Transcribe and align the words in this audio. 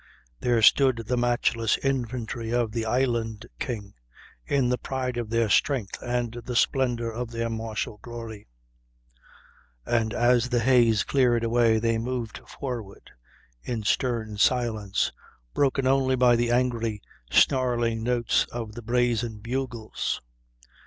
There 0.39 0.63
stood 0.63 1.03
the 1.05 1.15
matchless 1.15 1.77
infantry 1.77 2.51
of 2.51 2.71
the 2.71 2.87
island 2.87 3.45
king, 3.59 3.93
in 4.47 4.69
the 4.69 4.77
pride 4.79 5.15
of 5.15 5.29
their 5.29 5.47
strength 5.47 6.01
and 6.01 6.33
the 6.43 6.55
splendor 6.55 7.11
of 7.11 7.29
their 7.29 7.51
martial 7.51 7.99
glory; 8.01 8.47
and 9.85 10.11
as 10.11 10.49
the 10.49 10.61
haze 10.61 11.03
cleared 11.03 11.43
away 11.43 11.77
they 11.77 11.99
moved 11.99 12.39
forward, 12.49 13.11
in 13.61 13.83
stern 13.83 14.37
silence, 14.37 15.11
broken 15.53 15.85
only 15.85 16.15
by 16.15 16.35
the 16.35 16.49
angry, 16.49 16.99
snarling 17.29 18.01
notes 18.01 18.45
of 18.45 18.71
the 18.73 18.81
brazen 18.81 19.37
bugles. 19.37 20.19